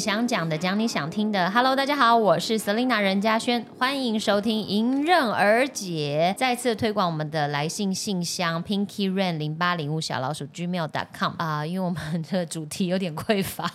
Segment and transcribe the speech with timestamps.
[0.00, 1.50] 想讲的，讲你想听的。
[1.50, 13.70] Hello，大家好，我是 Selina 任嘉轩，欢迎收听迎刃而解，再次推广我们的来信信箱 Pinky Rain 零八零五小老鼠 gmail.com 啊，因为我们的主题有点匮乏。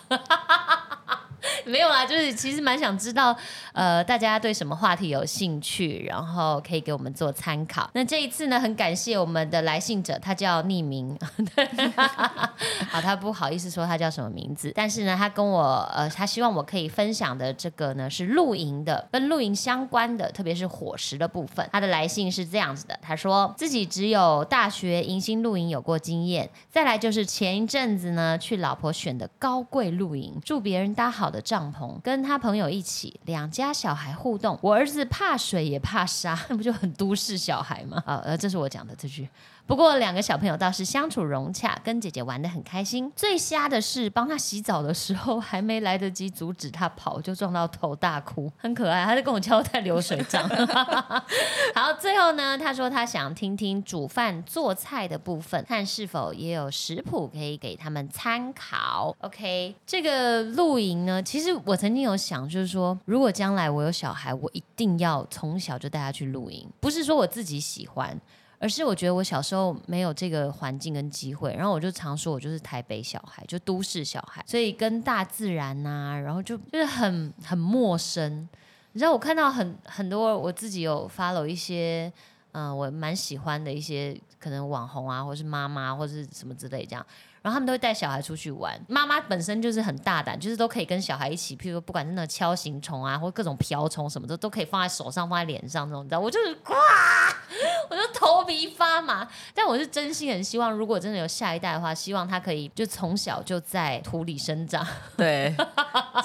[1.66, 3.35] 没有啊，就是其实蛮想知道，
[3.73, 7.90] 呃，大家对什么话题有兴趣，然后可以给我们做参考。
[7.94, 11.17] 那这一次呢，很感谢我们的来信者，他叫匿名，
[12.89, 21.67] 好，他不好意思说他叫什么名字，但是呢，他跟我，呃，他希望我可以分享的这个呢是露营的，跟露营相关的，特别是伙食的部分。
[21.72, 31.55] 他的来信是这样子的，他说自己只有大学迎新露营有过经验，再来就是前一阵子呢去老婆选的高贵露营，住别人搭好帐。
[31.55, 34.59] 帐篷跟他朋友一起，两家小孩互动。
[34.61, 38.03] 我儿子怕水也怕沙，那 不就很都市小孩吗？
[38.05, 39.30] 啊，呃，这是我讲的这句。
[39.67, 43.11] 不过两个小朋友倒是相处融洽，跟姐姐玩的很开心。
[43.16, 49.03] 最瞎的是帮他洗澡的时候，还没来得及阻止他跑，就撞到头大哭，很可爱。
[49.06, 50.47] 他就跟我交代流水账。
[51.73, 59.16] 好，最后呢，他说他想听听煮饭做菜的部分，看是否也有食谱可以给他们参考。
[59.22, 68.18] OK，这个露营呢，其实我曾经有想，就是说，如果将来我有小孩，我一定要从小就带他去露营，不是说我自己喜欢。
[68.58, 78.48] 而是我觉得我小时候没有这个环境跟机会，然后我就常说我就是台北小孩，就都市小孩，所以跟大自然呐，然后就就是很很陌生。
[78.94, 82.12] 你知道我看到很很多我自己有 follow 一些，
[82.53, 87.06] 嗯，我蛮喜欢的一些可能网红啊，或是妈妈或者是什么之类这样。
[87.45, 96.19] 然后他们都会带小孩出去玩，妈妈本身就是很大胆，就是都可以跟小孩一起，譬如说不管是那锹形虫啊，或各种瓢虫什么的，都可以放在手上、放在脸上那种，你知道？
[96.19, 96.75] 我就是哇，
[97.91, 99.28] 我就头皮发麻。
[99.53, 104.84] 但我是真心很希望，如果真的有下一代的话，希望他可以就从小就在土里生长。
[105.16, 105.55] 对，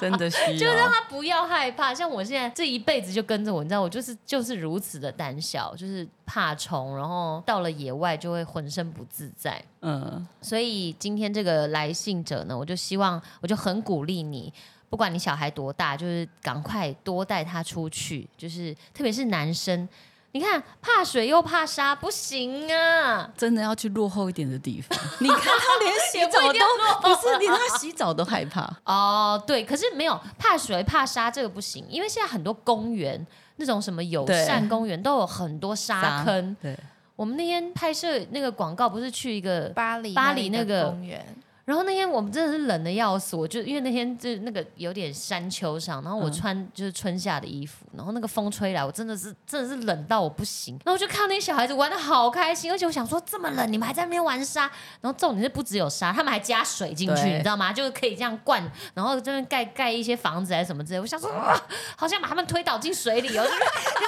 [0.00, 1.92] 真的需要， 就让他不要害怕。
[1.92, 9.62] 像我现在这一辈子就跟着我，你知道，我就是就是如此的胆小，就是怕虫，然后到了野外就会浑身不自在。
[9.82, 14.52] 嗯，所以今天这个来信者呢，我就希望，我就很鼓励你，
[14.90, 19.88] 不管你小孩多大，就是赶快多带他出去，就是特别是男生，
[20.32, 24.98] 你看怕水又怕沙，不行啊，真的要去落后一点的地方。
[25.18, 29.42] 你看他连洗澡都不是，连他洗澡都害怕哦。
[29.46, 33.26] 对，可是没有怕水怕沙这个不行，因为现在很多公园
[33.56, 36.54] 那种什么友善公园都有很多沙坑。
[36.60, 36.78] 对。
[37.20, 41.22] 我们那天拍摄那个广告，不是去一个巴黎巴黎那个公园。
[41.66, 50.74] 然后那天我们真的是冷的要死，我就因为那天就那个有点山丘上，然后我穿就是春夏的衣服，然后那个风吹来，我真的是真的是冷到我不行。
[50.84, 54.62] 然后我就看那些小孩子玩的好开心，而且我想说这么冷，你们还在那边玩沙。
[55.00, 57.70] 然后重点是不只有沙，他们还加水进去，你知道吗？
[57.70, 58.60] 就是可以这样灌，
[58.94, 60.98] 然后这边盖盖一些房子还是什么之类。
[60.98, 61.62] 我想说，哇，
[61.96, 63.30] 好像把他们推倒进水里哦！
[63.30, 63.58] 你们怎么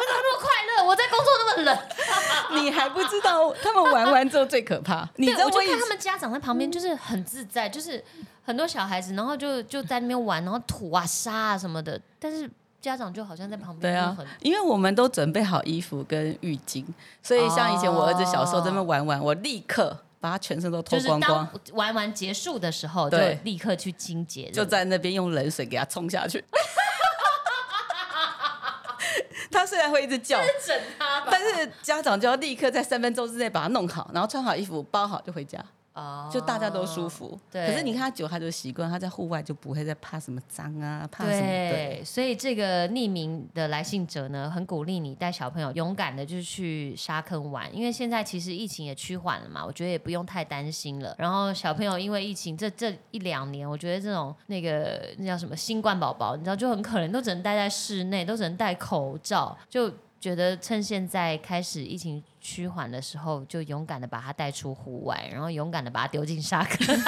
[0.09, 0.72] 那么快乐？
[0.85, 1.79] 我在工作那么冷，
[2.63, 5.09] 你还不知道他们玩完之后最可怕。
[5.17, 8.03] 你我就看他们家长在旁边，就是很自在，就是。
[8.45, 12.51] 很多小孩子，然后就就在那边玩，然后土啊沙啊什么的，但是
[12.81, 13.95] 家长就好像在旁边。
[13.95, 16.85] 对啊，因为我们都准备好衣服跟浴巾，
[17.23, 21.49] 所以像以前我儿子小时候在那边玩玩，我立刻把他全身都脱光光。
[21.75, 26.45] 玩完结束的时候，就立刻去清洁，就在那边用冷水给他冲下去。
[29.53, 35.63] 他虽然会一直叫，整他，但是家长就要立刻在三分钟之内把他弄好，然后穿好衣服包好就回家。
[35.95, 37.39] 哦，就大家都舒服。
[37.51, 37.67] 对。
[37.67, 41.41] 可是你看他久，他就习惯，他在户外就不会再怕什么脏啊，怕什么。
[41.41, 42.03] 对。
[42.05, 47.75] 所以这个匿名的来信者呢，很鼓励你带小朋友勇敢的，就是去沙坑玩。
[47.75, 51.15] 因为现在其实疫情也趋缓了嘛，我觉得也不用太担心了。
[51.19, 59.93] 然后小朋友因为疫情这这一两年，我觉得这种那个那叫什么新冠宝宝，你知道就很可能都只能待在室内，都只能戴口罩，就。
[60.23, 66.87] 觉得趁现在开始疫情趋缓的时候，就勇敢的把它带出户外，然后勇敢的把它丢进沙坑。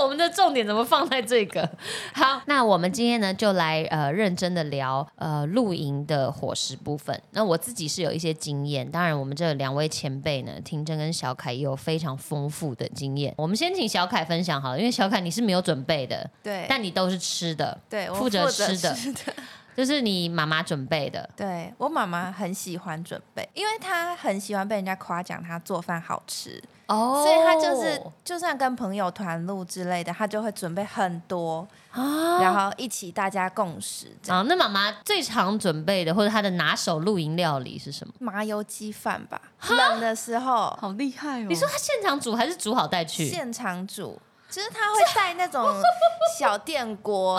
[0.00, 1.68] 我们的重点怎么放在这个？
[2.14, 7.20] 好，那我们今天呢，就来呃认真的聊呃露营的伙食部分。
[7.32, 13.34] 那我自己是有一些经验，当然我们这两位前辈呢，听真跟小凯也有非常丰富的经验。
[13.36, 18.96] 我们先请小凯分享好了，因为小凯你是没有准备的，对，但你都是吃的，对，负责吃的。
[19.78, 34.08] 就是你妈妈准备的，对我妈妈很喜欢准备，因为她很喜欢被人家夸奖她做饭好吃哦，所以她就是就算跟朋友团录之类的，她就会准备很多啊，然后一起大家共食。
[34.26, 38.12] 啊，那妈妈最常准备的或者她的拿手露营料理是什么？
[38.18, 41.46] 麻油鸡饭吧，冷的时候好厉害哦！
[41.48, 43.28] 你说她现场煮还是煮好带去？
[43.28, 44.20] 现场煮。
[44.50, 45.62] 就是他会带那种
[46.38, 47.36] 小电锅，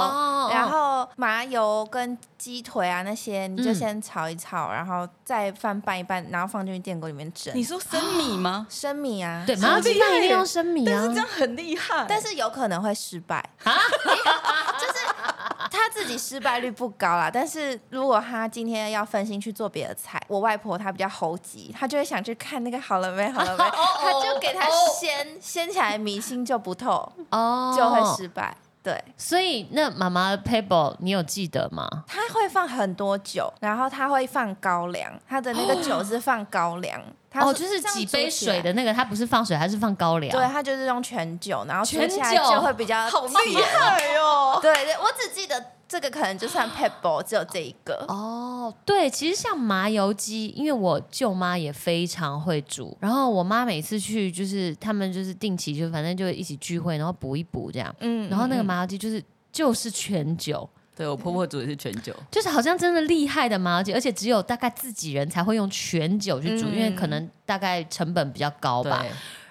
[0.52, 7.54] 然后麻油跟鸡腿啊那些，你就先炒一炒，然后再饭拌一拌，然后放进去电锅里面蒸。
[7.56, 8.68] 你说生米吗？
[8.70, 13.44] 生米啊，对，麻油鸡饭一定要生米啊，但是这样很厉害，但是有可能会失败
[15.90, 17.30] 他自己失败率不高啦。
[17.34, 23.64] 但是如果他今天要分心去做别的菜，我外婆她比较猴急，她就会想去看那个好了没，好了没，
[24.02, 24.68] 她就给他
[25.00, 27.12] 掀掀起来，迷心就不透。
[27.32, 28.56] 哦，就会失败。
[28.82, 31.88] 对，所以那妈妈的 table 你有记得吗？
[32.08, 37.02] 她会放很多酒，然后她会放高粱，她的那个 酒是放高粱。
[37.34, 40.32] 哦，就是几杯水的那个，它不是放水，它是放高粱？
[40.32, 44.60] 对，它就是用全酒，然后全起来就会比较 好厉害哦。
[44.62, 45.64] 对对，我只记得。
[45.90, 48.72] 这个可能就算 pebble，只有这一个哦。
[48.86, 57.92] 对，其实像麻油鸡，因为我舅妈也非常会煮，然后我妈每次去就是他们就是定期就反正就一起聚会，然后补一补这样。
[58.02, 59.20] 嗯，然后那个麻油鸡就是
[59.52, 60.70] 就是全酒。
[61.00, 69.06] 对我婆婆煮的是全酒，就是好像真的厉害的麻油鸡，而且只有大概自己人才会用全酒去煮，因为可能大概成本比较高吧。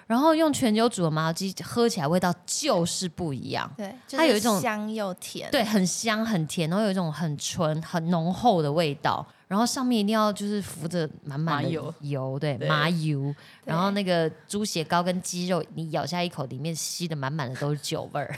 [0.05, 3.67] 然后用全酒煮的麻油鸡，喝起来味道就是不一样。
[3.75, 9.25] 对，它有一种香又甜，对，很香很甜，然后有一种很纯很浓厚的味道。
[9.49, 11.69] 然后上面一定要就是浮着满满的
[12.01, 13.33] 油，对，麻油。
[13.65, 18.35] 然后那个猪血糕跟鸡肉，你咬下一口，里面吸的满满的都是酒味儿。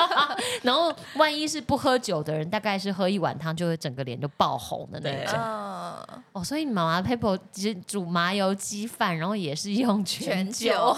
[0.64, 5.38] 然后万一是不喝酒的人，大概是喝一碗汤就会整个脸就爆红的那种。
[6.32, 10.96] 哦，所以妈妈 Pepper 其实煮麻油鸡饭，然后也是用全酒，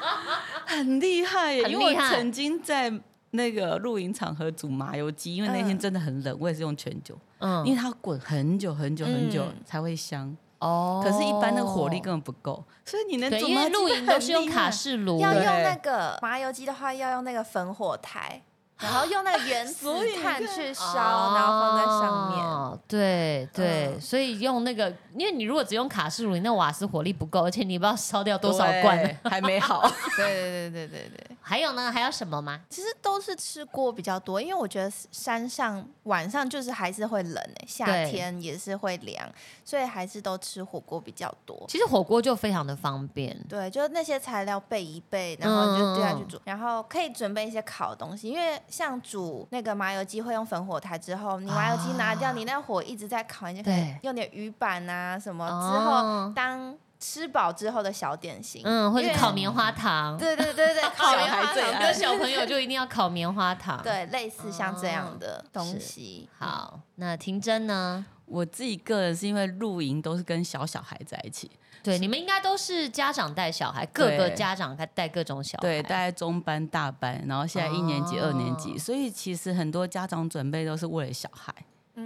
[0.64, 2.90] 很厉害，因为我曾经在。
[3.36, 10.34] 那个露营场合煮麻油鸡，因为那天真的很冷，我也是用全酒，嗯，因为它滚很久很久很久才会香。
[10.60, 11.02] 哦。
[11.04, 18.42] 可是，一般那个火力根本不够，所以你能煮麻油露营都是用卡式炉，要用那个麻油鸡的话，要用那个焚火台。
[18.84, 19.86] 然后用那个原子
[20.22, 20.94] 炭去烧，
[21.34, 22.44] 然后放在上面。
[22.44, 29.82] 哦对对，所以用那个，因为你如果只用卡式炉，你那瓦斯火力不够，而且你不知道烧掉多少罐， 还没好。
[30.16, 31.36] 对对对对对对。
[31.40, 31.90] 还有呢？
[31.92, 32.60] 还有什么吗？
[32.68, 39.28] 其实都是吃锅比较多，因为我觉得山上晚上就是还是会冷诶，夏天也是会凉，
[39.64, 41.64] 所以还是都吃火锅比较多。
[41.68, 43.36] 其实火锅就非常的方便。
[43.48, 48.60] 对，就那些材料备一备，然后就丢下去煮，然后可以准备一些烤的东西，因为。
[48.74, 66.28] 像煮那个麻油鸡会用粉火台之后，你麻油鸡拿掉，你那火一直在烤，你就可以用点鱼板啊什么之后当吃饱之后的小点心，嗯，或者烤棉花糖，对对对对， 烤棉花糖，跟小朋友就一定要烤棉花糖，对，类似像这样的东西。
[66.36, 68.04] 好，那婷真呢？
[68.26, 71.50] 我自己个人是因为露营都是跟小小孩在一起。
[71.82, 75.60] 对，你们应该都是家长带小孩，各个家长带各种小孩。
[75.60, 81.54] 对，带中班、大班，然后现在一年级、二年级，所以其实很多家长准备都是为了小孩。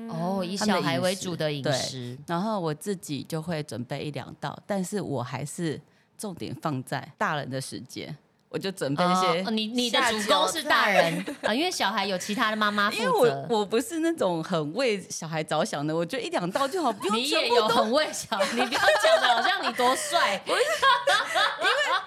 [0.09, 2.19] 哦，以小孩为主的饮食。
[2.27, 5.81] 然后我自己就会准备一两道，但是我还是
[6.17, 8.15] 重点放在大人的时间。
[8.51, 13.03] 我就准备一些，你你的主攻是大人啊，因为小孩有其他的妈妈负责。
[13.03, 20.41] 因为我我不是那种很为小孩着想的，我觉得一两道就好，不用你也有很为小，你不要讲的好像你多帅。
[20.49, 20.61] 因为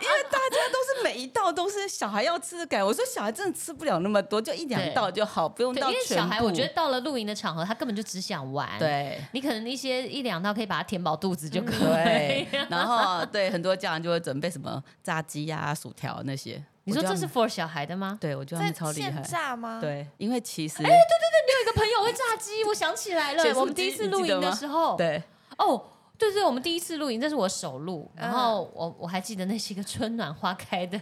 [0.01, 8.67] 因为大家都是每一道都是小孩要吃的感，我说小孩真的吃不了那么多，就一两道就好，不用到因为小孩我觉得到了露营的场合，他根本就只想玩。
[8.79, 11.73] 对，你可能一些一两道可以把它填饱肚子就可
[12.09, 12.47] 以。
[12.67, 16.63] 然后对很多家长就会准备什么炸鸡呀、薯条那些。
[16.83, 18.17] 你说这是 for 小孩的吗？
[18.19, 19.21] 对，我觉得超厉害。
[19.21, 19.79] 炸吗？
[19.79, 25.21] 对，因为其实哎，对对对，你有一个朋友会炸鸡，我想起来了， 我们第一次露营的时候，对，
[25.57, 25.85] 哦。
[26.21, 31.01] 对对，我们第一次露营，这是我首露，然后我我还记得那是一个春暖花开的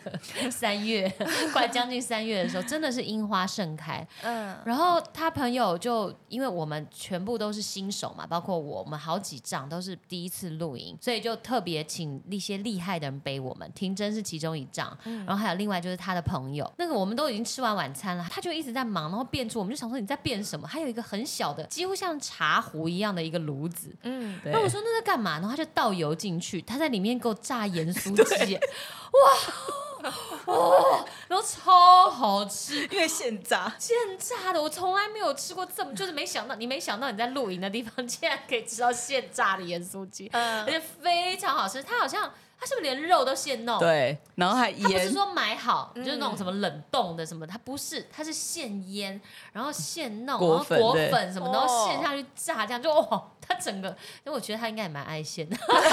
[0.50, 1.14] 三月，
[1.52, 4.08] 快将近三月的时候，真的是樱花盛开。
[4.24, 13.70] 嗯，然后他朋友就因为我们全部都是新手嘛，包括我们好几仗都是第一次露营，所以就特别请一些厉害的人背我们。
[13.76, 20.66] 婷真是其中一仗，然后还有另外就是他的朋友，那个我们都已经吃完晚餐了，他就一直在忙，然后变出，我们就想说你在变什么？
[20.66, 23.94] 还有一个很小的，几乎像茶壶一样的一个炉子。
[24.04, 25.09] 嗯，那我说那个。
[25.10, 25.40] 干嘛？
[25.40, 28.14] 然后他就倒油进去，他在里面给我炸盐 酥
[28.46, 30.14] 鸡，哇
[30.46, 42.32] 哦，然后超好吃，因为现炸现炸的，我从来没有吃过这么，就是没想到你没想到你在露营的地方竟然可以吃到现炸的盐酥鸡，而且非常好吃，它好像。
[42.60, 43.80] 他是不是连肉都现弄？
[43.80, 44.82] 对，然后还腌。
[44.84, 49.20] 他不是说买好，就是那种什么冷冻的什么，他不是，他是现腌，
[49.54, 55.84] 然后现弄，然后裹粉什么，然后现下去炸，这样就哦，他整个，因为我觉得他应该也蛮爱现的， 因为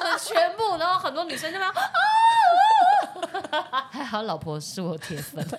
[0.00, 1.80] 我们全部，然后很多女生就那样啊。
[3.90, 5.56] 还好老婆是我铁粉，因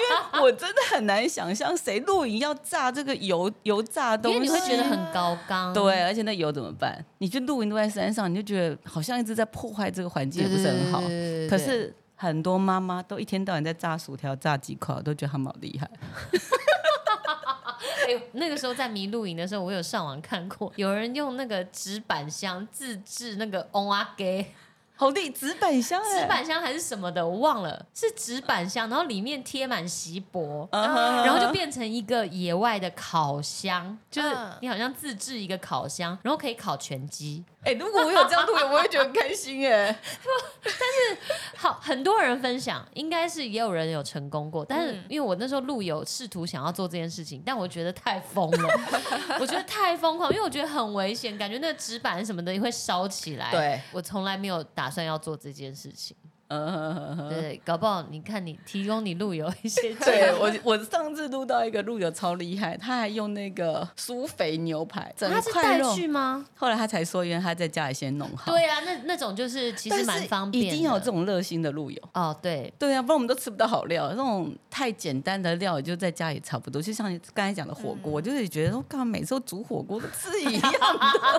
[0.00, 5.72] 为我真的很难想象谁露营要炸这个油油炸东西，因为你会觉得很高刚。
[5.72, 7.04] 对，而且那油怎么办？
[7.18, 11.00] 你去露营都在山上，你就觉得好像一直在破坏这个环境，也不是很好。
[11.48, 15.90] 可是很多妈妈都一天到晚在炸薯条、炸鸡块，都觉得他们好厉害。
[18.06, 24.52] 哎，那个时候在迷露营的时候，我有上网看过，有人用那个纸板箱自制那个 on 阿给。
[24.96, 34.28] 好地纸板箱，纸板箱还是什么的，我忘了，是纸板箱，然后里面贴满锡箔，然后就变成一个野外的烤箱，就是
[34.60, 37.44] 你好像自制一个烤箱，然后可以烤全鸡。
[37.64, 39.98] 哎，如果我有这样录，我会觉得很开心哎。
[40.62, 44.64] 但是好，很多人分享，应该是也有人有成功过。
[44.64, 48.68] 但是因为我那时候路有试图想要做这件事情，但我觉得太疯了，
[49.40, 53.50] 我觉得太疯狂，因为我觉得很危险，感觉那个纸板什么的也会烧起来。
[53.50, 56.16] 对，我从来没有打算要做这件事情。
[56.48, 66.44] 嗯，对，搞不好你看你提供你路由一些， 对我我上次录到一个路由超厉害，他还用那个苏肥牛排，他是带去吗？
[66.54, 68.52] 后来他才说，因为他在家里先弄好。
[68.52, 72.36] 对啊，那那种就是其实蛮方便，一定要有这种热心的路由哦。
[72.42, 76.82] 对对啊，不然我们都吃不到好料，那种太简单的料就在家里差不多。
[76.82, 80.80] 就像刚才讲的火锅，就是觉得我干嘛每次都煮火锅都吃一样的。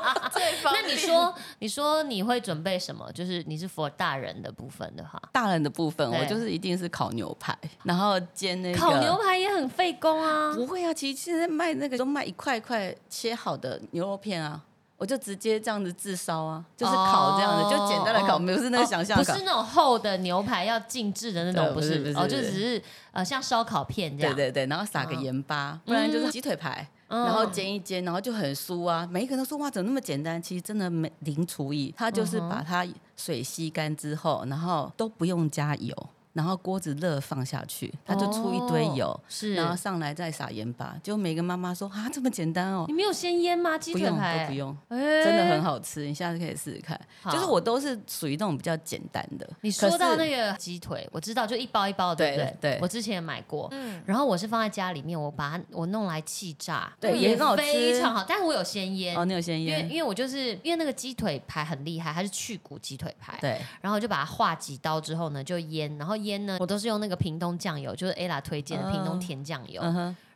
[0.63, 3.12] 那你说你说你会准备什么？
[3.12, 4.91] 就是你是 for 大人的部分。
[5.32, 10.54] 大人的部分，我就是一定是烤牛排，然后煎那个烤牛排也很费工啊。
[10.54, 14.62] 不会啊，其实现在卖那个都卖一块块切好的牛肉片啊，
[14.98, 26.88] 我就直接这样子自烧啊，就是烤这样的，就简单的烤，不是那个想象，不是那种厚的牛排要静置的那种，不是不是哦，就只是呃像烧烤片这样，对对对，然后撒个盐巴，不然就是鸡腿排。
[27.07, 29.07] 然后煎一煎，然后就很酥啊！
[29.12, 30.41] 每一个人都说哇，怎么那么简单？
[30.41, 32.85] 其实真的没零厨艺，他就是把它
[33.15, 35.95] 水吸干之后，然后都不用加油。
[36.36, 40.94] 然后锅子热放下去，它就出一堆油，是，然后上来再撒盐巴。
[41.01, 43.77] 就每个妈妈说啊，这么简单哦，你没有先腌吗？
[43.77, 47.00] 鸡腿排都不用，真的很好吃，你下次可以试试看。
[47.32, 49.50] 就是我都是属于那种比较简单的。
[49.62, 52.58] 你说到那个鸡腿，我知道，就一包一包的，对不对？
[52.60, 58.25] 对，我之前也买过，嗯，然后我是放在家里面，我把它我弄来气炸，对，也很好吃，非常好。
[58.27, 67.05] 但是我有先腌，哦，你有先腌，因为因为我就是因为那个鸡腿排很厉害，它是去骨鸡腿排，对，然后就把它划几刀之后呢，就腌，然后腌呢，我都是用那。
[67.05, 69.79] 那个屏东酱油就是 ella 推荐的屏东甜酱油，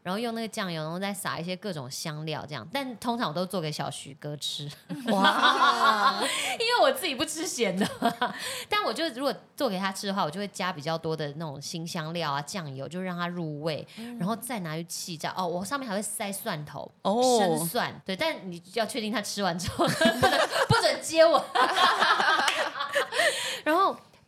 [0.04, 2.64] 然后用那个酱油，然后再撒一些各种香料，这样。
[2.72, 4.70] 但通常我都做给小徐哥吃，
[5.08, 6.22] 哇！
[6.54, 7.88] 因为我自己不吃咸的，
[8.70, 13.88] 但我就如果做给他吃的话，我就会加比较多的那种新香料啊，酱油就让它入味，
[14.20, 15.34] 然后再拿去气炸。
[15.36, 18.00] 哦，我上面还会塞蒜头，生蒜。
[18.06, 19.88] 对，但你要确定他吃完之后
[20.22, 21.44] 不能不准接我。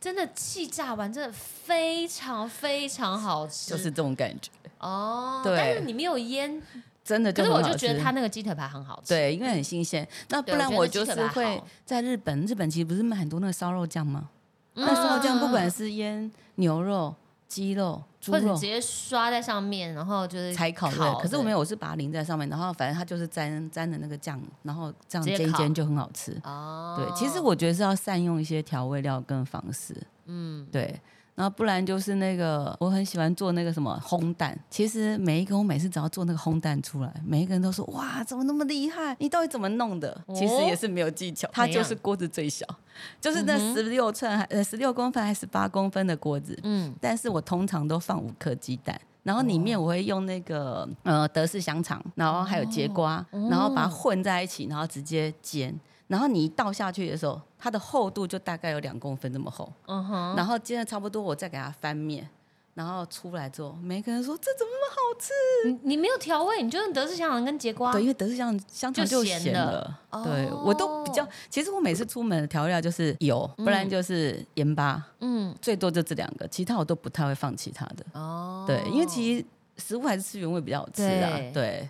[0.02, 5.40] 真的气炸完，真的非常非常好吃，就是这种感觉哦。
[5.44, 6.60] 对，但是你没有腌，
[7.04, 7.32] 真的。
[7.32, 10.06] 可是我就觉得他那个鸡腿排很好吃，对，因为很新鲜。
[10.30, 14.28] 那不然我就是会在日本，日本其实不是卖很多那个烧肉酱吗？
[14.74, 17.14] 那烧肉酱不管是腌牛肉。
[17.52, 21.14] 鸡肉、猪肉直接刷在上面，然后就是才烤的。
[21.16, 26.34] 可是我没有，我是把它淋在上面，然后反正它就是沾沾的那个酱，然后这样煎一煎就很好吃。
[26.44, 29.94] 哦，对，其实我觉得是要善用一些调味料跟方式。
[30.24, 30.98] 嗯，对。
[31.34, 34.58] 然后不然就是那个，我很喜欢做那个什么烘蛋。
[34.68, 39.16] 其实每一个我每次只要做那个烘蛋出来，每一个人都说哇，怎么那么厉害？
[39.18, 40.14] 你到底怎么弄的？
[40.34, 42.66] 其实也是没有技巧，它就是锅子最小，
[43.20, 46.58] 就是那十六寸还呃十六公分还是八公分的锅子。
[46.64, 55.74] 嗯，但是我通常都放五颗鸡蛋，然后里面我会用那个呃德式香肠，然后还有节瓜，然后把它混在一起，然后直接煎。
[56.12, 59.72] 然后你一倒下去的时候，它的厚度就大概有两公分那么厚。
[59.86, 60.36] 嗯哼。
[60.36, 62.28] 然后煎的差不多，我再给它翻面，
[62.74, 65.32] 然后出来之后，每个人说这怎么那么好吃？
[65.70, 67.92] 你你没有调味，你就用德式香肠跟节瓜。
[67.92, 69.98] 对，因为德式香香肠就咸了。
[70.22, 75.02] 对，我都比较，其实我每次出门的调料就是油，不然就是盐巴。
[75.20, 75.54] 嗯。
[75.62, 78.04] 最多就这两个，其他我都不太会放其他的。
[78.12, 78.64] 哦。
[78.66, 79.44] 对，因为其实
[79.78, 81.38] 食物还是吃原味比较好吃啊。
[81.54, 81.88] 对。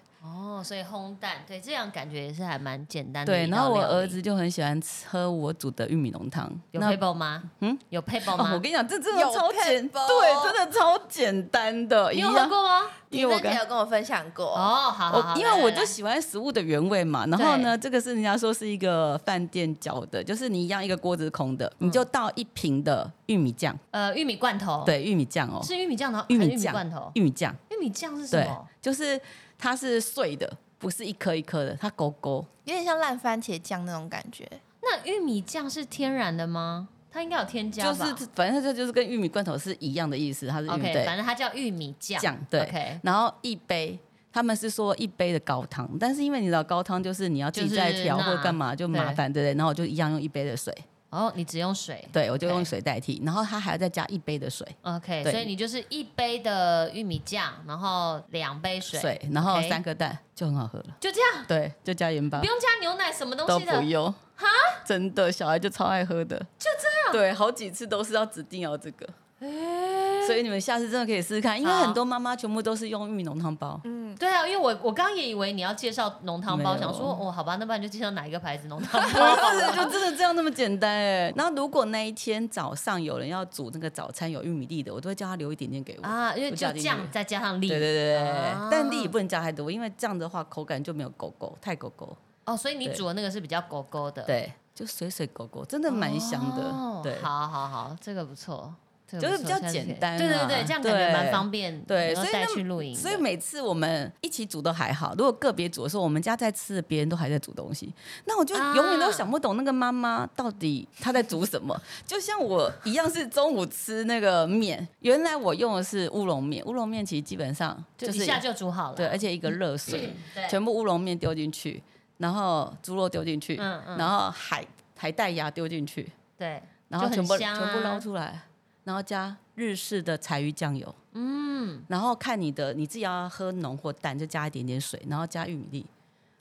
[0.63, 3.33] 哦，所以烘蛋，对，这样感觉也是还蛮简单的。
[3.33, 6.49] 对，然后我儿子就很喜欢喝我煮的玉米浓汤。
[6.71, 7.43] 有配包吗？
[7.59, 8.51] 嗯，有配包吗？
[8.55, 12.13] 我跟你讲，这真的超简，对，真的超简单的。
[12.13, 12.87] 你有喝过吗？
[13.11, 17.27] 因为我跟有跟我分享过哦，好好，因为我就喜欢食物的原味嘛。
[17.27, 28.67] 然后呢，这个是人家说是一个饭店教的，就是你一样一个锅子空的，你就倒一瓶的玉米酱，呃，玉米罐头，对，玉米酱哦，是玉米酱的玉米酱罐头，玉米酱，玉米酱是什么？
[28.81, 29.21] 就是
[29.63, 34.45] 它是碎的，不是一颗一颗的，它勾勾，有点像烂番茄酱那种感觉。
[34.83, 36.89] 那玉米酱是天然的吗？
[37.13, 42.21] 它应该有添加就是反正这就是跟玉米罐头是一样的意思，它是玉米，反正它叫玉米酱。
[42.21, 43.97] 酱对，然后一杯，
[44.33, 49.55] 他们是说一杯的高汤，但是因为你知道高汤就是你要自己再调或干嘛就麻烦，对不对？
[49.55, 50.77] 然后我就一样用一杯的水。
[51.13, 54.67] 哦，你只用水，对我就用水代替，然后他还要再加一杯的水。
[54.81, 60.87] OK，所以你就是一杯的玉米酱，然后两杯水，水，然后三个蛋就很好喝了。
[60.99, 61.45] 就这样？
[61.47, 64.11] 对，就加盐巴，不用加牛奶，什么东西都不用。
[64.35, 64.49] 哈？
[64.87, 66.39] 真的，小孩就超爱喝的。
[66.59, 67.13] 就这样？
[67.13, 69.07] 对，好几次都是要指定要这个。
[70.27, 73.81] 所以你们下次真的可以试试看，因为很多妈妈全部都是用玉米浓汤包。
[73.85, 79.37] 嗯，对啊，因为我我刚也以为你要介绍浓汤包，想说哦，好吧，那不然就介绍哪一个牌子浓汤包？
[79.75, 81.33] 就真的这样那么简单哎。
[81.37, 87.69] 然后如果那一天早上有人要煮那个早餐有玉米粒的，我都会叫他留一点点给我啊，因为就酱再加上粒。
[87.69, 92.17] 对对对对，但粒也不能加太多，因为这样的话口感就没有狗狗太狗狗。
[92.45, 94.23] 哦，所以你煮的那个是比较狗狗的。
[94.23, 97.01] 对，就水水狗狗，真的蛮香的。
[97.03, 98.73] 对，好好好，这个不错。
[99.21, 102.95] 就是比较简单，对对对，这样感觉蛮方便，对，所以带去露营。
[102.95, 107.93] 所以每次我们一起煮都还好，如果个别煮的时候，我们家在吃，别人都还在煮东西，
[108.25, 111.79] 那我就永远都想不懂那个妈妈到底她在煮什么。
[112.07, 120.15] 就像我一样是中午吃那个面，原来我用的是乌龙面，乌龙面其实基本上就是一下就煮好了，对，而且一个热水，
[120.49, 121.83] 全部乌龙面丢进去，
[122.19, 124.65] 然后猪肉丢进去，嗯嗯，然后海
[124.97, 128.43] 海带芽丢进去，对，然后全部全部捞出来。
[128.85, 135.87] 然后加日式的柴鱼酱油，嗯，然后看你的你自己要喝浓或淡，就加一点点水，然后加玉米粒，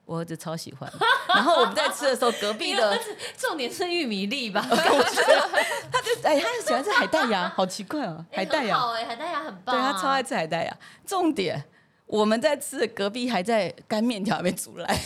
[0.05, 0.91] 我儿子超喜欢。
[1.29, 2.99] 然后我们在吃的时候，隔壁的
[3.37, 4.65] 重点是玉米粒吧？
[4.69, 4.75] 他
[6.01, 10.77] 就哎，他喜欢吃海带芽，好奇怪哦，海带芽，好哎，海带芽很棒，对他超爱吃海带芽。
[11.05, 11.63] 重点
[12.07, 14.99] 我们在吃的隔壁还在干面条还没煮来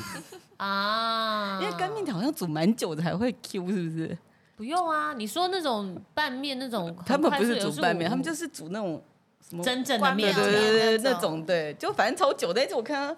[0.58, 4.18] 啊，因为干面条好像煮蛮久的才会 Q，是不是？
[4.60, 9.02] 不用啊，你说那种拌面那种，他们不是煮拌面，他们就是煮那种
[9.48, 12.60] 什么真正的面对对对，那种对，就反正超久的。
[12.76, 13.16] 我看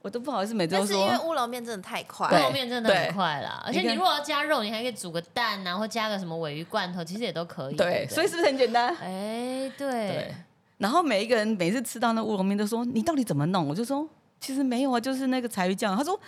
[0.00, 3.62] 我都不好意思每周说，因为乌龙面真的太快，乌龙面真的很快啦。
[3.66, 7.76] 而且你如果要加肉，你还可以煮个蛋啊，或加个什么尾鱼罐头，其实也都可以。
[7.76, 8.96] 对，所以是不是很简单？
[9.02, 10.34] 哎，对。
[10.78, 14.08] 然后每一个人每次吃到那乌龙面都说：“你到底怎么弄？”我就说
[14.40, 16.18] ：“其实没有啊，就是那个柴鱼酱。”他说。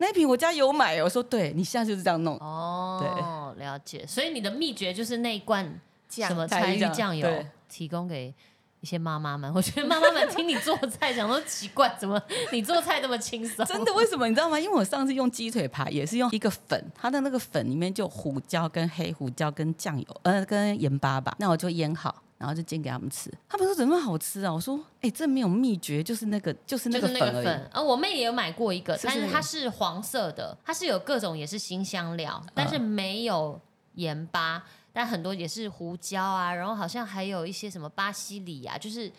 [0.00, 4.02] 那瓶我家有买，我说对你现在就是这样弄哦，对，了解。
[4.06, 5.62] 所以你的秘诀就是那一罐
[6.08, 7.28] 什么柴鱼酱油，
[7.68, 8.34] 提供给
[8.80, 9.52] 一些妈妈们。
[9.54, 12.18] 我觉得妈妈们听你做菜，想说奇怪，怎么
[12.50, 13.62] 你做菜这么轻松？
[13.66, 13.92] 真的？
[13.92, 14.58] 为什么你知道吗？
[14.58, 21.36] 因为我上次用鸡腿排也是用一个粉，它的那个粉里面就胡椒跟黑胡椒跟酱油，呃，跟盐巴吧。
[21.38, 22.22] 那我就腌好。
[22.40, 24.50] 然后就煎给他们吃，他们说怎么好吃啊？
[24.50, 27.68] 我说，哎，这没有秘诀，就是那个，就是那个粉。
[27.70, 33.60] 啊，我妹也有买过一个，但是它是黄色的，它是有各种也是新香料，但是没有
[33.96, 39.12] 盐巴，但很多也是胡椒啊，然后好像还有一些什么巴西里啊，就是。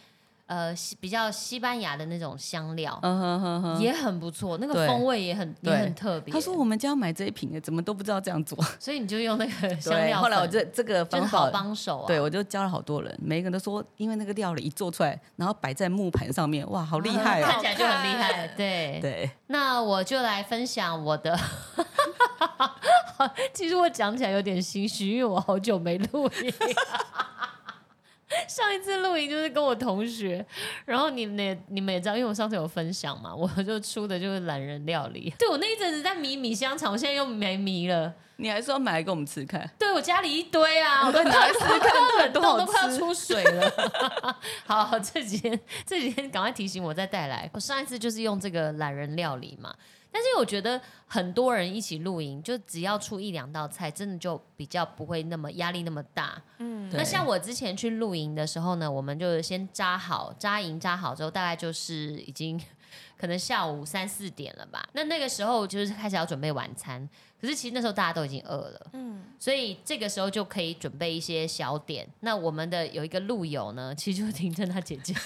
[0.51, 6.33] 呃，比较西班牙的那种香料，嗯哼哼哼也很不错，那个风味也很也很特别。
[6.33, 10.19] 他说我们家要买这一瓶的，怎么都不知道这样做， 所以你就用那个香料。
[10.19, 17.47] 后来我这这个方法帮手，啊对我就教了好多人，每一个人都说，因为那个料理一做出来，然后摆在木盘上面，哇，好厉害啊！
[17.55, 18.47] 看起来就很厉害。
[18.57, 21.39] 对对，那我就来分享我的。
[23.53, 26.53] 其实我讲起来有点心虚，因为我好久没录音。
[28.47, 30.45] 上一次露营就是跟我同学，
[30.85, 35.33] 然后你们也你们也知道，因为我上次有分享嘛， 我就出的就是懒人料理。
[35.39, 38.13] 对我那一阵子在迷米香肠，我现在又没迷了。
[38.37, 39.69] 你还说买来给我们吃看？
[39.77, 41.79] 对我家里一堆啊，我都拿来吃看，
[42.17, 44.35] 冷冻都快要出水了。
[44.65, 47.47] 好，这几天这几天赶快提醒我再带来。
[47.53, 49.71] 我上一次就是用这个懒人料理嘛。
[50.11, 56.41] 但是我觉得很多人一起露营，就只要出一两道菜，真的就比较不会那么压力那么大。
[56.57, 62.61] 嗯，那像我之前去露营的时候呢，我们就先扎好扎营扎好之后，大概就是已经
[63.17, 64.85] 可能下午三四点了吧。
[64.93, 67.07] 那那个时候就是开始要准备晚餐，
[67.39, 68.87] 可是其实那时候大家都已经饿了。
[68.93, 72.05] 嗯，所以这个时候就可以准备一些小点。
[72.19, 75.13] 那我们的有一个路友呢，其实就是婷婷她姐姐。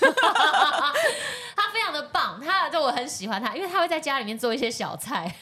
[2.43, 5.36] 他就我很喜欢他，因为他会在家里面做一些小菜。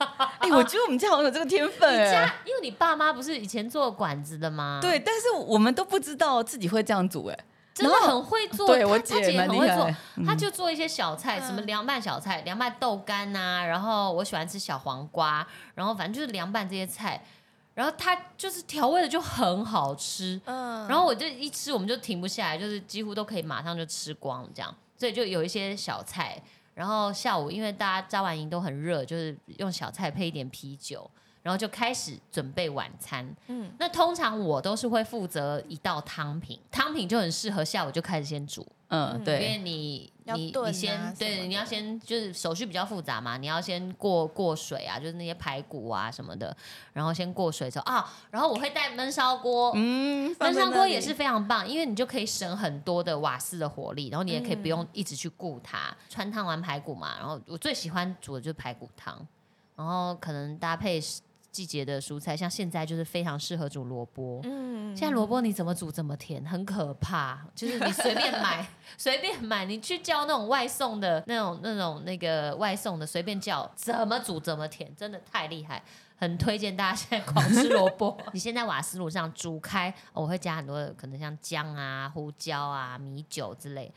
[0.38, 1.92] 哎，我觉得我们家好像有这个天分。
[1.92, 4.78] 你家因为你爸妈不是以前做馆子的吗？
[4.80, 7.38] 对，但是我们都不知道自己会这样煮，哎，
[7.74, 8.66] 真的很会做。
[8.66, 9.90] 对我姐很会做，
[10.24, 17.22] 他就做一些小菜，什么凉拌小菜、凉拌豆干呐，然后我喜欢吃小黄瓜，然后反正就是凉拌这些菜，
[17.74, 20.40] 然后他就是调味的就很好吃。
[20.46, 24.74] 嗯，然后我就一吃我们就停不下来，就是几乎都可以马上就吃光这样。
[25.00, 26.38] 所以就有一些小菜，
[26.74, 31.10] 然后下午因为大家扎完营都很热，就是用小菜配一点啤酒，
[31.42, 33.34] 然后就开始准备晚餐。
[33.46, 38.66] 嗯，那通常我都是会负责一道汤品，汤品就很适合下午就开始先煮。
[38.92, 46.54] 嗯，对，因为你你你先对，你要先就是手续比较复杂嘛，你要先过过水啊，就是那些排骨啊什么的，
[46.92, 55.96] 然后先过水之后啊，然后我会带焖烧锅，嗯，焖烧锅也是非常棒，因为你就可以省很多的瓦斯的火力，然后你也可以不用一直去顾它。
[56.08, 59.24] 穿烫完排骨嘛，然后我最喜欢煮的就是排骨汤，
[59.76, 61.00] 然后可能搭配。
[61.50, 64.40] 季节的蔬菜，像现在就是非常适合煮萝卜。
[64.44, 67.44] 嗯，现在萝卜你怎么煮怎么甜，很可怕。
[67.54, 75.82] 就是你随便买， 随便买，你去叫那种外送的那种、那种那个外送的，随便叫，怎么煮怎么甜，真的太厉害。
[76.16, 78.16] 很推荐大家现在狂吃萝卜。
[78.32, 83.90] 你先在瓦斯炉上煮开，我会加很多可能像姜啊、胡椒啊、米酒之类。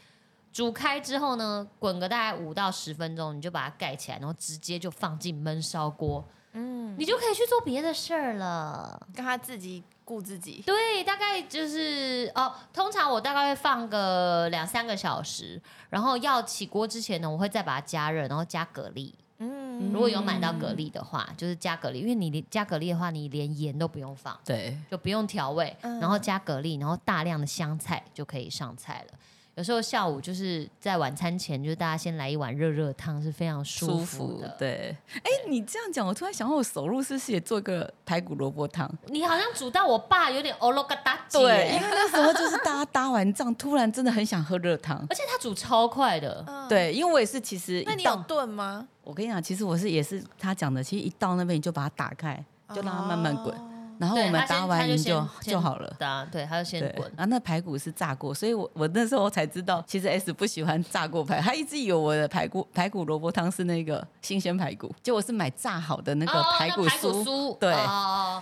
[0.53, 6.23] 煮开之后呢，滚个大概五到十分钟，你就把它盖起来，然后直接就放进焖烧锅。
[6.53, 10.63] 嗯，你就可以去做别的事儿了，让他自己顾自己。
[10.65, 19.11] 对，大概就是哦，通常我大概会放个两三个小时，然后要起锅之前呢，我会再把它加热，然后加蛤蜊。
[19.39, 29.17] 嗯，如果有买到蛤蜊的话，就是加蛤蜊，因为你加蛤蜊的话，你连盐都不用放，对，就不用调味，然后加蛤蜊，然后大量的香菜就可以上菜了。
[29.55, 34.55] 有时候下午就是在晚餐前，就是大家先来一碗热热汤，是非常舒服的。
[34.57, 38.89] 对，哎，你这样讲，我突然想到，我手入是不是也做个排骨萝卜汤？
[39.05, 41.19] 你好像煮到我爸有点哦咯嘎哒。
[41.31, 46.43] 对，因为那时候就是大家搭完仗，突然真的很想喝热汤，而且他煮超快的。
[46.67, 48.87] 对，因为我也是，其实那你有炖吗？
[49.03, 53.55] 我跟你讲，其实我是也是他讲的，其实一到那边你就把它打开，就让它慢慢滚。
[53.99, 57.11] 然后我们搭完就就好了，搭对，他就先滚。
[57.15, 67.57] 然后那排骨是炸过，所以我我那时候才知道，其实 S 不喜欢炸过排，他一直以为我的排骨排骨萝卜汤是那个新鲜排骨，就我是买炸好的那个排骨酥。
[67.57, 67.73] 对，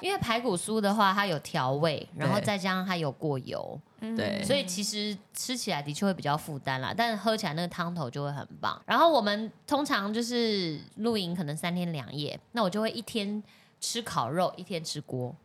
[0.01, 8.81] 因为排骨酥的话，它有调味，然后再加上它有过油，对，所以其实吃起来的确会比较负担啦，但是喝起来那个汤头就会很棒。
[8.85, 13.43] 然后我们通常就是露营，可能三天两夜，那我就会一天。
[13.81, 15.35] 吃烤肉一天吃锅，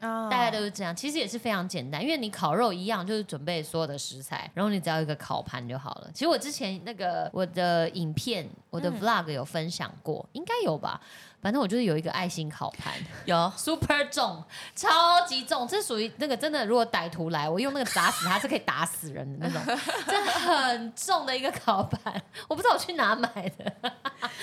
[0.00, 0.94] 大概都是这样。
[0.96, 6.10] 其实也是非常简单，因为你烤肉一样，就是准备所有的食材，然后你只要一个烤盘就好了。
[6.12, 11.00] 其实我之前那个我的影片，我的 vlog 有分享过，应该有吧。
[11.42, 12.92] 反正我就是有一个爱心烤盘，
[13.24, 23.92] 有 super 重，超级重，这属于那个真的，如果歹徒来，我用那个砸死他是可以打死人的那种，真的很重的一个烤盘，我不知道我去哪买的，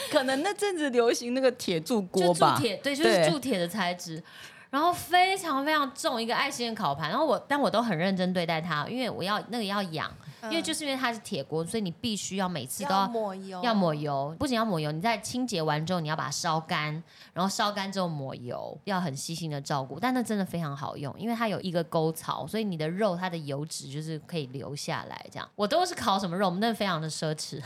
[0.10, 4.24] 可能那阵子流行那个铁铸 锅吧，铸铁，对，就是铸铁的材质。
[4.70, 10.12] 然后非常非常重一个爱心的烤盘，然后我但我都很认真对待它，因为我要那个要养，
[10.44, 17.02] 因为就是因为它是铁锅，所以你必须要每次都要抹油，要抹油，不仅要抹油，你在清洁完之后你要把它烧干，
[17.34, 20.00] 然后烧干之后抹油，要很细心的照顾。
[20.00, 25.26] 但那真的非常好用，因为它有一个沟槽，所以你的肉它的油脂就是可以留下来。
[25.32, 27.62] 这样我都是烤什么肉，我们那非常的奢侈，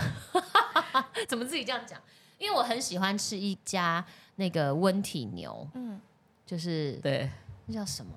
[1.27, 1.99] 怎么自己这样讲？
[2.37, 5.99] 因为我很喜欢吃一家那个温体牛，嗯。
[6.51, 7.29] 就是对，
[7.67, 8.11] 那叫什么？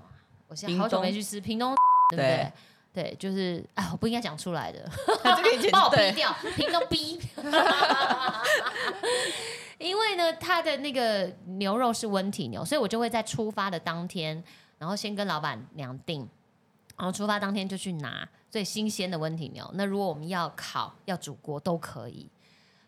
[0.48, 1.72] 我现在好久没去吃屏东，
[2.10, 2.52] 对不对？
[2.92, 4.90] 对，就是哎，我不应该讲出来的，
[5.70, 7.20] 帮 我逼掉，屏东逼。
[9.78, 14.42] 因为呢，他的那个牛肉是温体牛，所以我就会在出发的当天，
[14.78, 16.28] 然后先跟老板娘订，
[16.96, 19.70] 然后出发当天就去拿最新鲜的温体牛。
[19.74, 22.28] 那如果我们要烤、要煮锅都可以。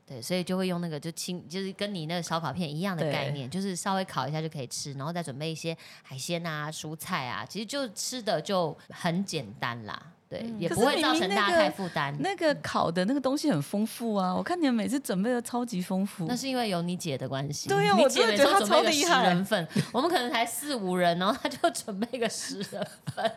[0.06, 10.12] 对，所以就会用那个就清，就是跟你那个烧烤片一样的概念，就是稍微烤一下就可以吃，然后再准备一些海鲜啊、蔬菜啊，其实就吃的就很简单啦。
[10.28, 12.14] 对，也不会造成大家太负担。
[12.18, 16.26] 那个烤的那个东西很丰富啊，我看你们每次准备的超级丰富。
[16.26, 17.68] 那是因为有你姐的关系。
[17.68, 23.32] 对呀，我姐每次准备个十人份，我们可能才四五人，然后他就准备个十人份。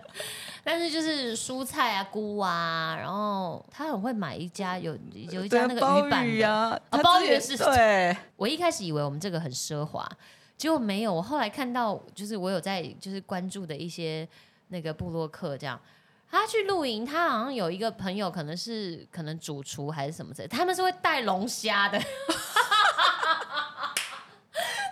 [0.63, 4.97] 但是就是蔬菜啊、菇啊，然后他很会买一家有
[5.31, 7.55] 有一家那个鱼板的啊，鲍鱼是。
[7.55, 10.09] 对，我一开始以为我们这个很奢华，
[10.57, 11.13] 结果没有。
[11.13, 14.27] 我后来看到，就是我有在就是关注的一些
[14.69, 15.79] 那个布洛克这样，
[16.31, 21.99] 他去露营，他好像有一个朋友，可能是可能主厨还是什么的，他们是会带龙虾的。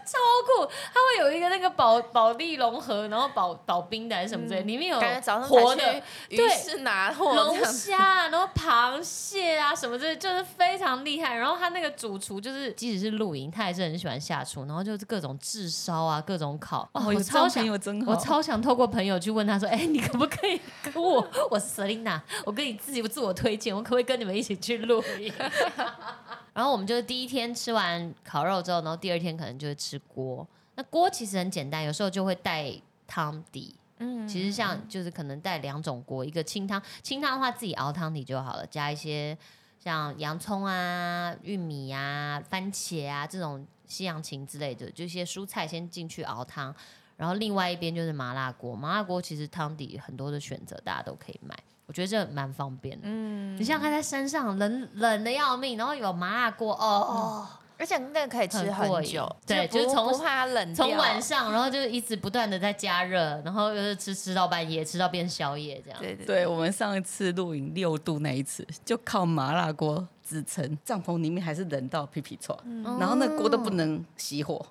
[0.07, 0.17] 超
[0.57, 0.65] 酷！
[0.65, 4.99] 它会有一个那个保保利融合，然后保保冰的还是什么之类，里面有
[5.41, 11.35] 活的，对，是拿货龙虾，然后螃蟹啊什么之类，就是非常厉害。
[11.35, 16.87] 然后他那个主厨就是，即使是露营，他还是很喜欢下厨，然后就是各种炙烧啊，各种烤。
[16.93, 17.67] 哦，我超想，
[18.05, 21.25] 我超想透过朋友去问他说：“哎，你可不可以跟我？
[21.51, 25.31] 我是 Selina，我跟你自己自我推荐，我可不可以跟你们一起去露营？”
[26.57, 30.45] 然后我们就是第一天吃完烤肉之后，然后第二天可能就会吃锅。
[30.73, 32.73] 那锅其实很简单，有时候就会带
[33.05, 33.75] 汤底。
[33.99, 39.37] 嗯，其实像就是可能带两种锅，一个清汤，清汤的话自己熬汤底就好了，加一些
[39.79, 46.73] 像洋葱啊、玉米啊、番茄啊这种西洋芹之类的，就一些蔬菜先进去熬汤。
[47.17, 51.55] 然后另外一边就是麻辣锅，麻辣锅其实汤底很多的选择，大家都可以买，
[51.87, 53.07] 我觉得这蛮方便的。
[53.07, 57.47] 嗯，你像他在山上，冷冷的要命，然后有麻辣锅哦，
[57.77, 65.99] 而且那个可以吃很久，对，就是从不怕冷，从晚上，然后就一直不断的在加热，然后又是吃吃到半夜，吃到变宵夜这样。
[65.99, 72.57] 对对，对我们上一次露营六度那一次，就靠麻辣锅支撑，帐篷里面还是冷到屁屁臭，
[72.99, 74.65] 然后那锅都不能熄火。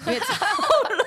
[0.00, 0.46] 因为 超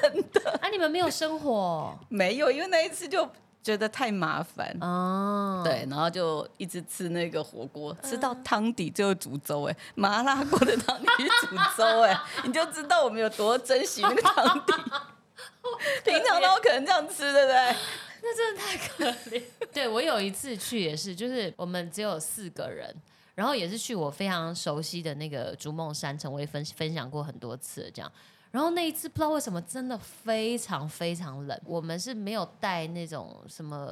[0.01, 0.69] 冷的啊！
[0.69, 1.93] 你们没有生火？
[2.07, 3.27] 没有，因为那一次就
[3.63, 5.61] 觉得太麻烦哦。
[5.63, 11.07] 对，然后就一直吃那个火锅，吃到汤底最后煮粥哎，麻辣锅的汤底
[11.41, 14.73] 煮粥哎， 你就知道我们有多珍惜那个汤底。
[16.03, 17.75] 平常都可能这样吃，对不对？
[18.21, 19.41] 那真的太可怜。
[19.73, 22.93] 对我有一次去也是，就是我们只有四个人。
[23.35, 28.11] 然后也是去我非常熟悉的那个逐梦山城，我也分分享过很多次这样。
[28.53, 33.91] 然后那一次不知道为什么真的非常非常冷，我们是没有带那种什么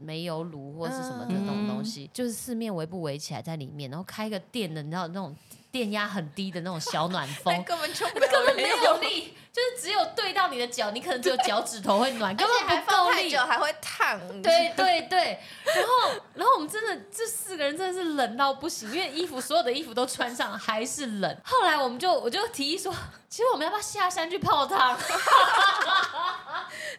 [0.00, 5.36] 煤油炉或是什么这种东西，就是四面围不围起来在里面，然后开个电的，你知道那种。
[5.70, 14.16] 电压很低的那种小暖风， 根本就 根本没有力，就是只有对到你的脚，你可能只有脚趾头会暖，根本不够力，还会烫。
[14.40, 21.36] 对对对，然后然后我们真的这四个人真的是冷到不行，因为衣服所有的衣服都穿上还是冷。
[21.44, 22.94] 后来我们就我就提议说，
[23.28, 24.96] 其实我们要不要下山去泡汤？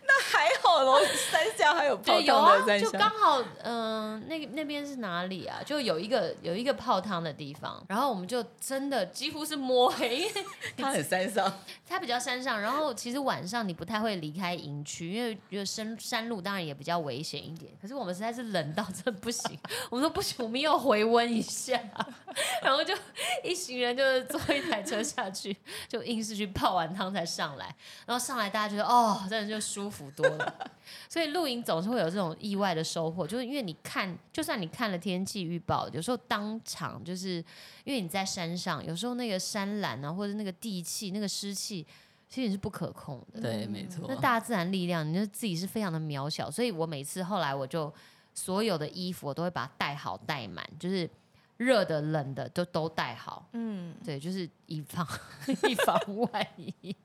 [0.05, 5.59] 那还好咯，山下还有泡汤的就刚好嗯，那那边是哪里啊？
[5.65, 8.43] 就有一个有一个泡汤的地方，然后我们就。
[8.59, 10.43] 真的几乎是摸黑，因为
[10.77, 12.48] 它很山上，它比较山上。
[12.57, 17.71] 然后其实晚上你不太会离开营区，因为觉得山山路当然也比较危险一点。
[17.81, 19.57] 可是我们实在是冷到真不行，
[19.89, 21.77] 我们说不行，我们要回温一下。
[22.63, 22.95] 然后就
[23.43, 25.55] 一行人就是坐一台车下去，
[25.87, 27.75] 就硬是去泡完汤才上来。
[28.05, 30.71] 然后上来大家觉得哦，真的就舒服多了。
[31.07, 37.43] 所以露营总是会有这种意外的收获，就是因为你看，就算你看了天气预报，有时候当场就是
[37.83, 41.85] 因为你在山上，有时候那个山岚啊，或者那个地气、那个湿气，
[42.29, 43.41] 其实你是不可控的。
[43.41, 44.05] 对，没错。
[44.07, 46.49] 那大自然力量，你就自己是非常的渺小。
[46.49, 47.91] 所以我每次后来我就
[48.35, 51.09] 所有的衣服我都会把它带好带满，就是
[51.57, 53.49] 热的、冷的都都带好。
[53.53, 55.05] 嗯，对，就是以防
[55.67, 56.95] 以防万一。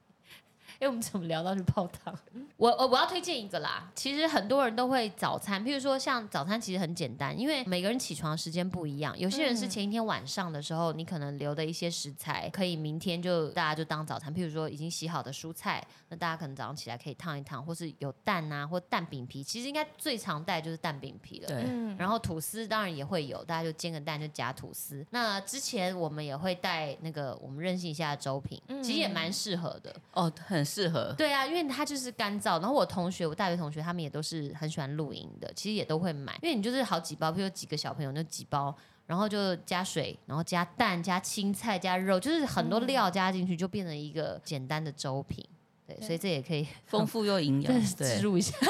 [0.85, 2.15] 哎，我们怎么聊到去泡汤？
[2.59, 3.91] 我我我要推荐一个啦。
[3.95, 9.19] 其实很多人都会早餐，譬如说像早餐，其实很简单，因为每个人起床时间不一样。
[9.19, 14.33] 有些人是前一天晚上的时候，你可能留的一些食材，可以明天就大家就当早餐。
[14.35, 19.43] 譬如说已经洗好的蔬菜，那大家可能早上起来可以烫一烫，或是有蛋啊，或蛋饼皮。
[19.43, 21.49] 其实应该最常带就是蛋饼皮了。
[21.49, 21.65] 对。
[21.97, 25.07] 然后吐司当然也会有，大家就煎个蛋就夹吐司。
[25.09, 29.97] 那之前我们也会带那个我们任性一下的粥品，其实也蛮适合的。
[30.13, 30.63] 哦，很。
[30.75, 32.61] 适合对啊，因为它就是干燥。
[32.61, 36.37] 然后我同学，我大学同学，他们也都是很喜欢露营的，其实也都会买。
[36.43, 38.75] 因为你就是好几包，比如几个小朋友就几包，
[39.07, 45.47] 然后就加水，然后加蛋、加青菜、加肉，就是很多料加进去，就变成一个简单的粥品。
[45.87, 48.57] 对，所以这也可以丰富又营养， 植入一下。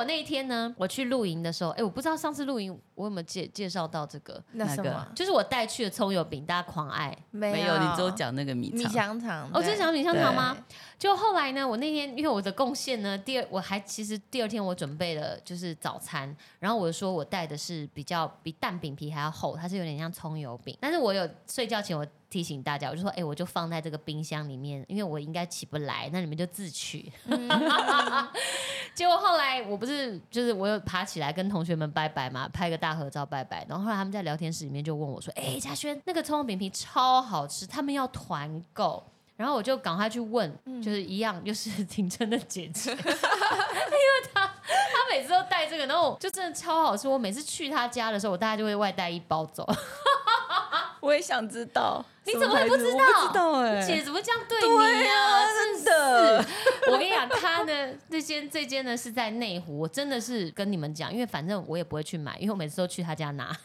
[0.00, 7.16] 我那一天呢，我去露营的时候，哎，我不知道上次露营我有没有介介绍到这个那什么，就是我带去的葱油饼，大家狂爱。
[7.30, 9.50] 没有，你只有讲那个米米香肠。
[9.52, 10.56] 哦，就讲米香肠吗？
[11.00, 22.06] 就后来呢，我那天因为我的贡献呢，第二我还其实第二天我准备了就是早餐，然后我说我带的是比较比蛋饼皮还要厚，它是有点像葱油饼，但是我有睡觉前我。
[22.30, 27.10] 提醒大家，我就说，哎，我就放在这个冰箱里面，因为我应该起不来，那你们就自取。
[28.94, 33.66] 结果后来我不是，就是我又爬起来跟同学们拜拜嘛，拍个大合照拜拜。
[33.68, 39.02] 然后后来他们在聊天室里面就问我说，哎，嘉轩，那个葱油饼皮超好吃，他们要团购。
[39.40, 43.06] 然后我就赶快去问，就是一样，又是 挺真的姐姐， 因为
[44.34, 47.08] 他他每次都带这个，然后就真的超好吃。
[47.08, 49.66] 我每次去她家的时候，我大概就会外带一包走。
[51.00, 52.98] 我也想知道，你怎么会不知道？
[52.98, 55.46] 不知道哎，姐怎么这样对你啊？
[55.46, 56.44] 真的，
[56.92, 63.56] 我跟你讲，他呢，这间这间呢是在内湖，我真的是跟你们讲，因为反正我也不会去买，因为我每次都去他家拿。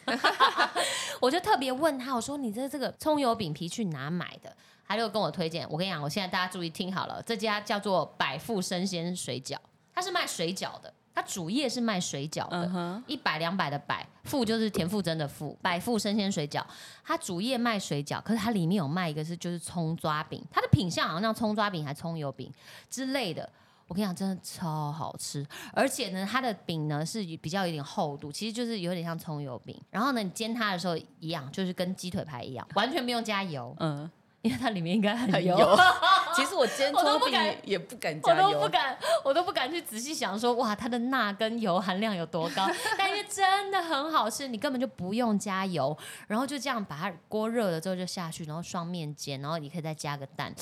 [1.20, 4.56] 我就特别问他，我说你这这个葱油饼皮去哪买的？
[4.88, 5.68] 他就跟我推荐。
[5.70, 9.58] 我跟你讲，我现在大家注意听好了，这家叫做百富生鲜水饺，
[9.94, 10.94] 它是卖水饺的。
[11.14, 16.62] 它主业是卖水饺的，一百两百的百富就是田馥甄的富，百富生鲜水饺。
[17.06, 22.52] 它主业卖水饺，可是它里面有卖一个是就是葱抓饼，它的品相好像像葱抓饼还葱油饼
[22.90, 23.50] 之类的。
[23.88, 29.82] 我跟你讲，真的超好吃，而且呢，它的饼呢是比较有点厚度，其实就是有点像葱油饼。
[29.90, 33.74] 然后呢，你煎它的时候一样，就是跟鸡腿排一样，完全不用加油。
[33.80, 34.12] 嗯。
[34.46, 35.58] 因为它里面应该很油，
[36.36, 42.70] 其实我煎葱饼也不敢加油，我都不敢，我都不敢去仔细想说，哇，它的钠跟油含量有多高？
[42.96, 50.54] 但因为真的很好吃，你根本就不用加油，然后就这样把它锅热了之后就下去，然后双面煎，然后你可以再加个蛋。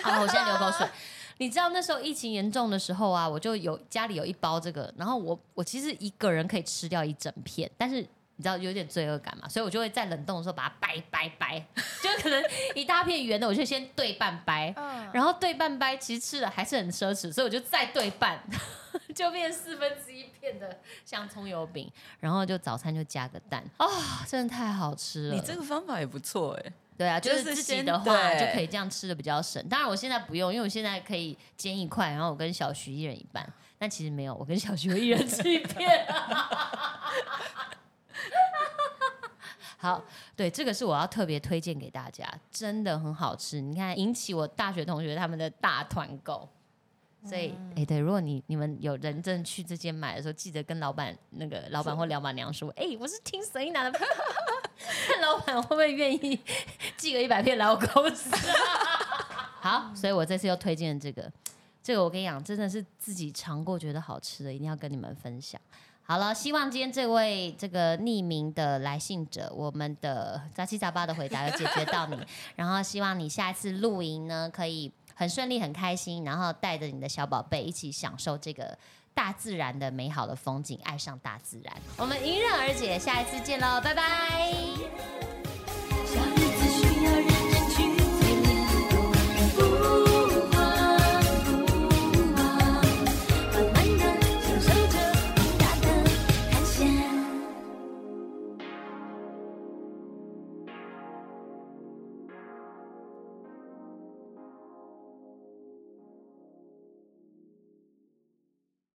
[0.00, 0.88] 好，我现在流口水。
[1.36, 8.06] 你知道那时候疫情严重的时候啊，我就有家里有一包这个，然后我我其实一个人可以吃掉一整片，但是。
[8.36, 9.48] 你知道有点罪恶感嘛？
[9.48, 11.66] 所以我就会在冷冻的时候把它掰掰掰，
[12.02, 12.42] 就可能
[12.74, 14.74] 一大片圆的，我就先对半掰，
[15.12, 18.42] 然后对半掰，其实吃的还是很奢侈，所以我就再对半，
[19.14, 23.86] 就变四分之一片的像葱油饼，然后就早餐就加个蛋，啊，
[24.26, 25.34] 真的太好吃了！
[25.34, 26.72] 你这个方法也不错哎。
[26.98, 29.62] 对啊，就是自己的话就可以这样吃的比较省。
[29.68, 33.46] 当然我现在不用，因为我现在可以煎一块，然后我跟小徐一人一半。
[33.78, 36.06] 但其实没有，我跟小徐一人吃一片。
[39.78, 40.02] 好，
[40.34, 43.60] 对，这个是我要特别推荐给大家，真的很好吃。
[43.60, 46.48] 你看，引起我大学同学他们的大团购。
[47.24, 56.40] 所以，哎，对，如果你你们有人真去这间买的时候，记得跟老板那个老板或老板娘说，哎，我是听声音男的， 看老板会不会愿意
[56.96, 58.30] 寄个一百片来我公司。
[59.60, 61.30] 好，所以我这次又推荐这个，
[61.82, 65.60] 这个我跟你讲，真的是自己尝过觉得好吃的，一定要跟你们分享。
[66.06, 72.16] 好了，希望今天这位这个匿名的来信者，我们的杂七杂八的回答有解决到你，
[72.54, 78.78] 然后希望你下一次露营呢可以很顺利、很开心，然后带着你的小宝贝一起享受这个
[79.14, 81.74] 大自然的美好的风景，爱上大自然。
[81.96, 85.45] 我们迎刃而解，下一次见喽，拜拜。